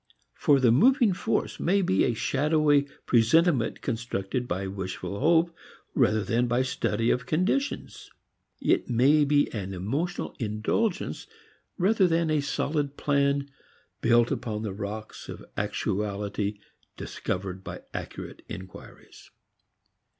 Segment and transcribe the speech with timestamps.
[0.33, 5.55] For the moving force may be a shadowy presentiment constructed by wishful hope
[5.93, 8.09] rather than by study of conditions;
[8.59, 11.27] it may be an emotional indulgence
[11.77, 13.51] rather than a solid plan
[14.01, 16.57] built upon the rocks of actuality
[16.97, 19.29] discovered by accurate inquiries.